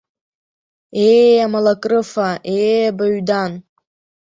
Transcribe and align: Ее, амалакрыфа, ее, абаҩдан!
Ее, 1.07 1.29
амалакрыфа, 1.45 2.27
ее, 2.53 2.79
абаҩдан! 2.89 3.51